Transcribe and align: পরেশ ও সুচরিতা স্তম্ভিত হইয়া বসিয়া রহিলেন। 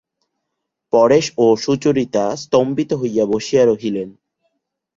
পরেশ 0.93 1.25
ও 1.37 1.45
সুচরিতা 1.55 2.25
স্তম্ভিত 2.35 2.89
হইয়া 2.93 3.25
বসিয়া 3.25 3.63
রহিলেন। 3.65 4.09